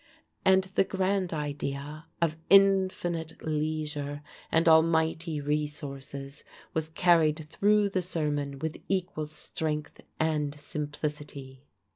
[0.43, 6.43] And the grand idea of infinite leisure and almighty resources
[6.73, 11.67] was carried through the sermon with equal strength and simplicity.